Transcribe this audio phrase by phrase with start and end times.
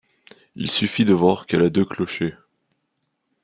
[0.55, 2.33] Il suffit de voir qu'elle a deux clochers.